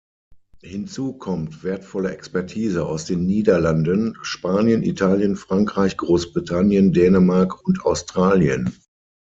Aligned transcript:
Hinzu 0.63 1.13
kommt 1.13 1.63
wertvolle 1.63 2.09
Expertise 2.09 2.87
aus 2.87 3.05
den 3.05 3.27
Niederlanden, 3.27 4.17
Spanien, 4.23 4.81
Italien, 4.81 5.35
Frankreich, 5.35 5.95
Großbritannien, 5.95 6.91
Dänemark 6.91 7.63
und 7.67 7.85
Australien. 7.85 8.75